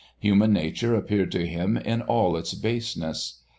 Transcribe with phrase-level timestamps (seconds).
[0.17, 3.43] Human nature appeared to him in all its baseness.